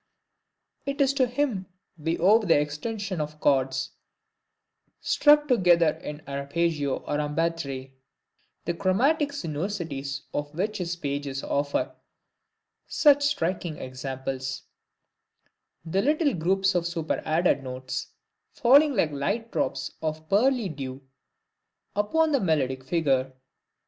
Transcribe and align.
It 0.87 0.99
is 0.99 1.13
to 1.13 1.27
him 1.27 1.67
we 1.95 2.17
owe 2.17 2.39
the 2.39 2.59
extension 2.59 3.21
of 3.21 3.39
chords, 3.39 3.91
struck 4.99 5.47
together 5.47 5.91
in 5.91 6.23
arpeggio, 6.27 7.01
or 7.05 7.19
en 7.21 7.35
batterie; 7.35 7.93
the 8.65 8.73
chromatic 8.73 9.31
sinuosities 9.31 10.21
of 10.33 10.55
which 10.55 10.79
his 10.79 10.95
pages 10.95 11.43
offer 11.43 11.93
such 12.87 13.23
striking 13.23 13.77
examples; 13.77 14.63
the 15.85 16.01
little 16.01 16.33
groups 16.33 16.73
of 16.73 16.87
superadded 16.87 17.61
notes, 17.61 18.07
falling 18.53 18.95
like 18.95 19.11
light 19.11 19.51
drops 19.51 19.91
of 20.01 20.27
pearly 20.27 20.67
dew 20.67 21.03
upon 21.95 22.31
the 22.31 22.39
melodic 22.39 22.83
figure. 22.83 23.33